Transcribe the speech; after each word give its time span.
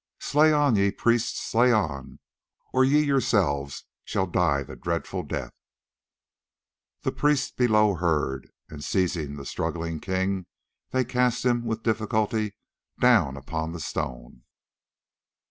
Slay 0.17 0.51
on, 0.51 0.77
ye 0.77 0.89
priests, 0.89 1.39
slay 1.39 1.71
on, 1.71 2.17
or 2.73 2.83
ye 2.83 3.01
yourselves 3.03 3.83
shall 4.03 4.25
die 4.25 4.63
the 4.63 4.75
dreadful 4.75 5.21
death." 5.21 5.53
The 7.03 7.11
priests 7.11 7.51
below 7.51 7.93
heard, 7.93 8.49
and 8.67 8.83
seizing 8.83 9.35
the 9.35 9.45
struggling 9.45 9.99
king 9.99 10.47
they 10.89 11.05
cast 11.05 11.45
him 11.45 11.65
with 11.65 11.83
difficulty 11.83 12.55
down 12.99 13.37
upon 13.37 13.73
the 13.73 13.79
stone. 13.79 14.41